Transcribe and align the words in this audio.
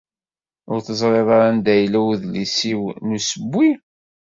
Ur 0.71 0.79
teẓriḍ 0.85 1.27
ara 1.35 1.47
anda 1.51 1.73
yella 1.81 1.99
udlis-iw 2.11 2.81
n 3.05 3.07
usewwi? 3.17 3.69